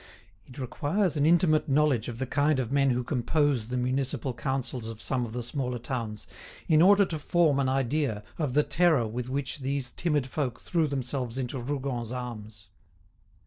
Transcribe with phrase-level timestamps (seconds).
[0.47, 4.87] It requires an intimate knowledge of the kind of men who compose the municipal councils
[4.87, 6.25] of some of the smaller towns,
[6.67, 10.87] in order to form an idea of the terror with which these timid folk threw
[10.87, 12.65] themselves into Rougon's arms.